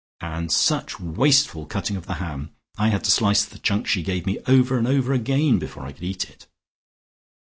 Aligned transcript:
And 0.23 0.51
such 0.51 0.99
wasteful 0.99 1.67
cutting 1.67 1.95
of 1.95 2.07
the 2.07 2.15
ham; 2.15 2.55
I 2.75 2.87
had 2.87 3.03
to 3.03 3.11
slice 3.11 3.45
the 3.45 3.59
chunk 3.59 3.85
she 3.85 4.01
gave 4.01 4.25
me 4.25 4.39
over 4.47 4.75
and 4.79 4.87
over 4.87 5.13
again 5.13 5.59
before 5.59 5.85
I 5.85 5.91
could 5.91 6.01
eat 6.01 6.27
it." 6.27 6.47